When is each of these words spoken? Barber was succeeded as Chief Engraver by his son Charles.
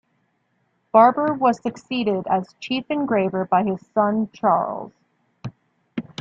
Barber 0.91 1.31
was 1.35 1.61
succeeded 1.61 2.25
as 2.25 2.55
Chief 2.59 2.85
Engraver 2.89 3.45
by 3.45 3.63
his 3.63 3.85
son 3.93 4.29
Charles. 4.33 4.93